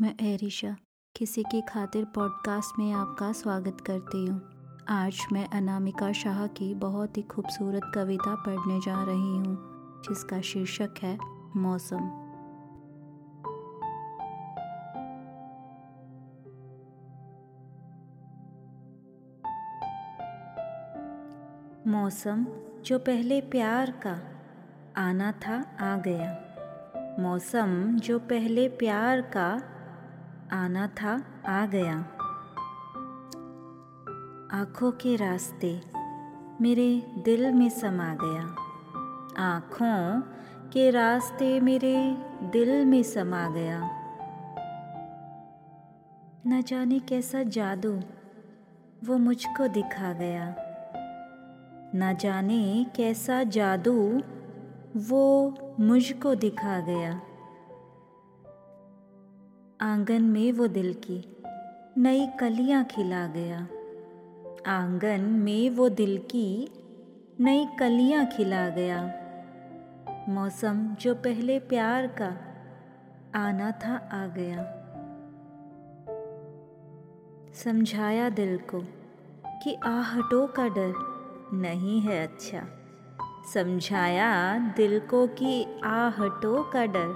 मैं 0.00 0.14
एरिशा, 0.20 0.76
किसी 1.16 1.42
की 1.42 1.60
खातिर 1.60 2.04
पॉडकास्ट 2.04 2.78
में 2.78 2.92
आपका 2.92 3.32
स्वागत 3.32 3.80
करती 3.80 4.26
हूँ। 4.26 4.50
आज 4.88 5.26
मैं 5.32 5.48
अनामिका 5.48 6.12
शाह 6.12 6.46
की 6.46 6.74
बहुत 6.74 7.16
ही 7.16 7.22
खूबसूरत 7.22 7.82
कविता 7.94 8.34
पढ़ने 8.34 8.80
जा 8.80 9.04
रही 9.04 9.16
हूँ, 9.16 10.02
जिसका 10.02 10.40
शीर्षक 10.40 10.94
है 11.02 11.18
मौसम। 11.56 12.30
मौसम, 21.90 22.46
जो 22.84 22.98
पहले 22.98 23.40
प्यार 23.40 23.90
का 23.90 24.20
आना 24.96 25.32
था, 25.32 25.76
आ 25.80 25.96
गया। 25.96 26.44
मौसम, 27.20 27.98
जो 27.98 28.18
पहले 28.18 28.68
प्यार 28.68 29.20
का 29.20 29.74
आना 30.52 30.86
था, 30.86 31.22
आ 31.46 31.66
गया। 31.66 31.96
आँखों 34.52 34.92
के 34.92 35.16
रास्ते 35.16 35.80
मेरे 36.60 37.14
दिल 37.24 37.52
में 37.52 37.68
समा 37.68 38.14
गया। 38.14 38.42
आँखों 39.44 40.20
के 40.70 40.90
रास्ते 40.90 41.60
मेरे 41.60 42.16
दिल 42.42 42.84
में 42.84 43.02
समा 43.02 43.48
गया। 43.48 43.80
न 46.46 46.62
जाने 46.62 46.98
कैसा 46.98 47.42
जादू 47.42 48.00
वो 49.04 49.18
मुझको 49.18 49.68
दिखा 49.68 50.12
गया। 50.12 50.56
न 51.94 52.16
जाने 52.20 52.86
कैसा 52.96 53.42
जादू 53.42 54.22
वो 54.96 55.58
मुझको 55.80 56.34
दिखा 56.34 56.80
गया। 56.80 57.20
आँगन 59.80 60.22
में 60.22 60.52
वो 60.52 60.66
दिल 60.66 60.94
की 60.94 61.24
नई 61.98 62.26
कलियाँ 62.40 62.84
खिला 62.84 63.26
गया। 63.26 63.58
आँगन 64.66 65.20
में 65.20 65.70
वो 65.70 65.88
दिल 65.88 66.18
की 66.18 66.68
नई 67.40 67.66
कलियाँ 67.78 68.26
खिला 68.26 68.68
गया। 68.68 69.02
मौसम 70.28 70.96
जो 71.00 71.14
पहले 71.14 71.58
प्यार 71.58 72.06
का 72.06 72.36
आना 73.38 73.70
था 73.70 74.08
आ 74.12 74.26
गया। 74.26 74.64
समझाया 77.54 78.28
दिल 78.28 78.58
को 78.58 78.80
कि 79.62 79.74
आहटों 79.74 80.46
का 80.46 80.68
डर 80.68 80.92
नहीं 81.52 82.00
है 82.00 82.26
अच्छा। 82.26 82.62
समझाया 83.54 84.58
दिल 84.76 85.00
को 85.00 85.26
कि 85.26 85.80
आहटों 85.84 86.64
का 86.64 86.86
डर 86.86 87.14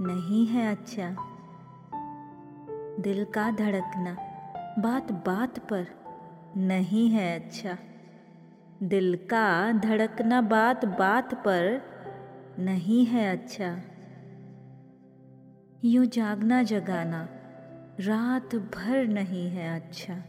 नहीं 0.00 0.46
है 0.46 0.76
अच्छा। 0.76 1.35
दिल 3.00 3.24
का 3.24 3.50
धड़कना। 3.50 4.16
बात 4.78 5.12
बात 5.12 5.58
पर। 5.58 5.86
नहीं 6.56 7.08
है 7.08 7.40
अच्छा। 7.40 7.78
दिल 8.82 9.16
का 9.16 9.72
धड़कना 9.72 10.40
बात 10.40 10.84
बात 10.84 11.34
पर। 11.34 11.82
नहीं 12.58 13.06
है 13.06 13.36
अच्छा। 13.36 13.80
यूँ 15.84 16.06
जागना 16.06 16.62
जगाना। 16.62 17.28
रात 18.00 18.56
भर 18.56 19.06
नहीं 19.06 19.50
है 19.50 19.80
अच्छा। 19.80 20.22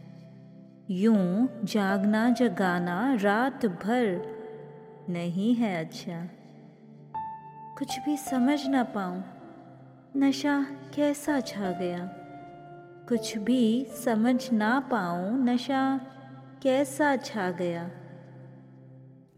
यूँ 0.90 1.48
जागना 1.64 2.30
जगाना 2.30 3.14
रात 3.14 3.66
भर। 3.66 4.22
नहीं 5.08 5.54
है 5.54 5.84
अच्छा। 5.84 6.28
कुछ 7.78 7.98
भी 7.98 8.16
समझ 8.16 8.66
ना 8.66 8.82
पाऊँ। 8.82 9.24
नशा 10.16 10.66
कैसा 10.94 11.40
छा 11.40 11.70
गया? 11.70 12.17
कुछ 13.08 13.38
भी 13.38 13.84
समझ 13.84 14.52
ना 14.52 14.80
पाऊँ, 14.80 15.44
नशा 15.44 16.00
कैसा 16.62 17.16
छा 17.16 17.50
गया? 17.50 17.90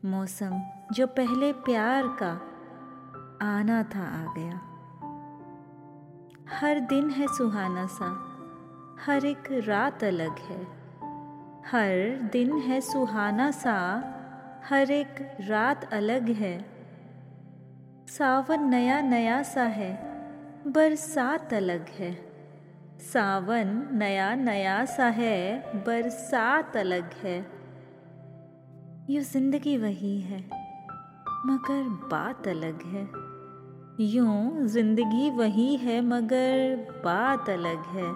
मौसम 0.05 0.63
जो 0.93 1.07
पहले 1.07 1.53
प्यार 1.53 2.03
का 2.07 2.31
आना 3.47 3.83
था 3.83 4.05
आ 4.05 4.35
गया। 4.39 4.61
हर 6.57 6.81
दिन 6.81 7.11
है 7.11 7.27
सुहाना 7.27 7.87
सा, 7.87 8.27
हर 9.07 9.25
एक 9.25 9.43
रात 9.51 10.05
अलग 10.05 10.39
है। 10.39 10.65
हर 11.67 12.21
दिन 12.33 12.59
है 12.59 12.81
सुहाना 12.81 13.51
सा, 13.51 14.05
हर 14.69 14.91
एक 14.91 15.37
रात 15.41 15.95
अलग 15.95 16.29
है। 16.29 16.67
सावन 18.09 18.69
नया 18.69 19.01
नया 19.01 19.43
सा 19.43 19.63
है, 19.63 19.97
बरसात 20.67 21.55
अलग 21.55 21.89
है। 21.89 22.30
सावन 23.01 23.89
नया 23.93 24.35
नया 24.35 24.85
सा 24.85 25.07
है, 25.07 25.59
बरसात 25.77 26.77
अलग 26.77 27.11
है। 27.13 27.39
यूँ 29.11 29.23
ज़िंदगी 29.23 29.77
वही 29.77 30.21
है, 30.21 30.41
मगर 31.47 31.83
बात 31.89 32.49
अलग 32.49 32.83
है। 32.83 33.09
यूँ 34.07 34.67
ज़िंदगी 34.67 35.31
वही 35.31 35.77
है, 35.77 36.01
मगर 36.01 36.77
बात 37.05 37.51
अलग 37.51 37.85
है। 37.87 38.13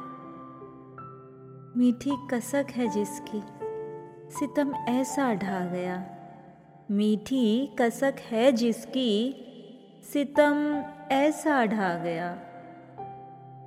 मीठी 1.76 2.28
कसक 2.30 2.66
है 2.70 2.88
जिसकी, 2.88 3.42
सितम 4.38 4.74
ऐसा 4.74 5.34
ढा 5.34 5.66
गया। 5.66 6.04
मीठी 6.90 7.76
कसक 7.80 8.14
है 8.20 8.52
जिसकी, 8.52 9.34
सितम 10.12 10.84
ऐसा 11.12 11.64
ढा 11.64 11.94
गया। 11.94 12.38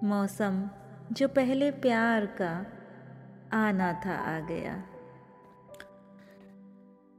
मौसम 0.03 0.69
जो 1.11 1.27
पहले 1.27 1.71
प्यार 1.71 2.25
का 2.25 2.65
आना 3.53 3.93
था 3.93 4.37
आ 4.37 4.39
गया। 4.39 4.83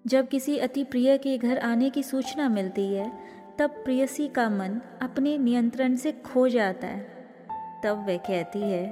जब 0.07 0.29
किसी 0.29 0.59
अति 0.59 0.85
प्रिय 0.85 1.19
के 1.19 1.39
घर 1.39 1.59
आने 1.59 1.91
की 1.91 2.03
सूचना 2.03 2.49
मिलती 2.49 2.95
है, 2.95 3.13
तब 3.59 3.71
प्रियसी 3.71 4.29
का 4.29 4.51
मन 4.51 4.81
अपने 5.03 5.39
नियंत्रण 5.39 5.97
से 5.97 6.13
खो 6.13 6.49
जाता 6.49 6.87
है। 6.87 7.29
तब 7.85 8.07
वह 8.07 8.17
कहती 8.17 8.61
है, 8.61 8.91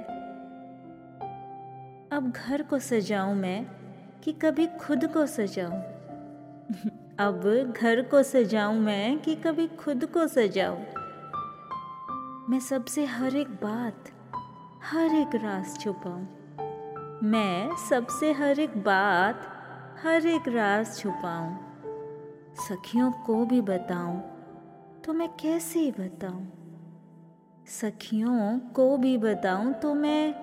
अब 2.11 2.33
घर 2.35 2.61
को 2.61 2.79
सजाऊं 2.79 3.35
मैं 3.35 3.65
कि 4.23 4.33
कभी 4.33 4.67
खुद 4.67 5.13
को 5.13 5.25
सजाऊं? 5.25 5.73
अब 7.19 7.73
घर 7.77 8.01
को 8.01 8.23
सजाऊं 8.23 8.79
मैं 8.79 9.19
कि 9.19 9.35
कभी 9.35 9.67
खुद 9.67 10.05
को 10.05 10.27
सजाऊं? 10.27 10.83
मैं 12.49 12.59
सबसे 12.59 13.05
हर 13.05 13.35
एक 13.35 13.49
बात 13.49 13.95
हर 14.91 15.05
एक 15.05 15.35
राज 15.35 15.79
छुपाऊं। 15.79 16.25
मैं 17.23 17.75
सबसे 17.89 18.31
हर 18.31 18.59
एक 18.59 18.77
बात, 18.77 19.41
हर 20.03 20.25
एक 20.25 20.47
राज 20.47 20.97
छुपाऊं। 20.97 21.57
सखियों 22.55 23.11
को 23.11 23.45
भी 23.45 23.61
बताऊँ 23.61 24.21
तो 25.05 25.13
मैं 25.13 25.29
कैसे 25.29 25.91
बताऊँ? 25.91 26.47
सखियों 27.67 28.59
को 28.59 28.97
भी 28.97 29.17
बताऊँ 29.17 29.73
तो 29.73 29.93
मैं 29.93 30.33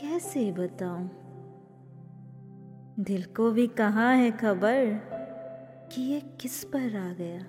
कैसे 0.00 0.52
बताऊँ? 0.52 1.10
दिल 3.00 3.24
को 3.24 3.50
भी 3.50 3.66
कहाँ 3.66 4.16
है 4.16 4.30
खबर 4.30 4.84
कि 5.92 6.02
ये 6.02 6.20
किस 6.20 6.64
पर 6.64 6.96
आ 6.96 7.12
गया? 7.12 7.42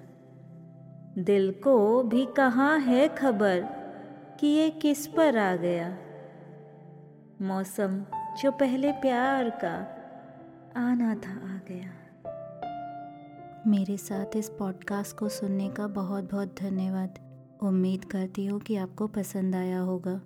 दिल 1.23 1.51
को 1.63 2.03
भी 2.03 2.25
कहाँ 2.25 2.79
है 2.79 3.07
खबर 3.07 3.61
कि 4.39 4.47
ये 4.47 4.69
किस 4.69 5.07
पर 5.07 5.37
आ 5.37 5.55
गया? 5.55 5.97
मौसम 7.41 8.05
जो 8.41 8.51
पहले 8.51 8.91
प्यार 8.91 9.49
का 9.49 9.73
आना 10.77 11.15
था 11.15 11.31
आ 11.31 11.59
गया। 11.67 11.89
मेरे 13.67 13.97
साथ 13.97 14.35
इस 14.35 14.49
पॉडकास्ट 14.49 15.17
को 15.17 15.29
सुनने 15.29 15.69
का 15.69 15.87
बहुत 15.87 16.31
बहुत 16.31 16.55
धन्यवाद। 16.59 17.19
उम्मीद 17.63 18.05
करती 18.05 18.45
हूँ 18.45 18.59
कि 18.59 18.75
आपको 18.75 19.07
पसंद 19.07 19.55
आया 19.55 19.79
होगा। 19.79 20.21